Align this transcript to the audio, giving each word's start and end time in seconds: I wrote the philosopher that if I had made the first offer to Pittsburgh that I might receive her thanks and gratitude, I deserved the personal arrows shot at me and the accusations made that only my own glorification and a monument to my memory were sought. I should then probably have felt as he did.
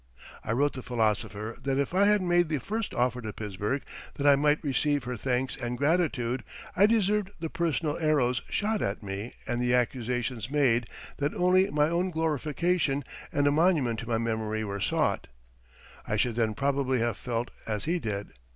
I 0.43 0.51
wrote 0.53 0.73
the 0.73 0.81
philosopher 0.81 1.59
that 1.61 1.77
if 1.77 1.93
I 1.93 2.07
had 2.07 2.23
made 2.23 2.49
the 2.49 2.57
first 2.57 2.91
offer 2.95 3.21
to 3.21 3.31
Pittsburgh 3.31 3.83
that 4.15 4.25
I 4.25 4.35
might 4.35 4.63
receive 4.63 5.03
her 5.03 5.15
thanks 5.15 5.55
and 5.55 5.77
gratitude, 5.77 6.43
I 6.75 6.87
deserved 6.87 7.29
the 7.39 7.51
personal 7.51 7.99
arrows 7.99 8.41
shot 8.49 8.81
at 8.81 9.03
me 9.03 9.35
and 9.45 9.61
the 9.61 9.75
accusations 9.75 10.49
made 10.49 10.87
that 11.17 11.35
only 11.35 11.69
my 11.69 11.87
own 11.87 12.09
glorification 12.09 13.03
and 13.31 13.45
a 13.45 13.51
monument 13.51 13.99
to 13.99 14.09
my 14.09 14.17
memory 14.17 14.63
were 14.63 14.81
sought. 14.81 15.27
I 16.07 16.15
should 16.17 16.33
then 16.33 16.55
probably 16.55 16.97
have 16.97 17.15
felt 17.15 17.51
as 17.67 17.83
he 17.85 17.99
did. 17.99 18.33